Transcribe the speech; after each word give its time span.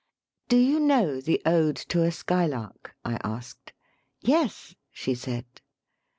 "Do 0.49 0.57
you 0.57 0.79
know 0.79 1.21
the 1.21 1.39
ode 1.45 1.75
'To 1.75 2.01
a 2.01 2.09
Skylark'?" 2.11 2.95
I 3.05 3.19
asked. 3.23 3.71
"Yes," 4.19 4.73
she 4.91 5.13
said. 5.13 5.45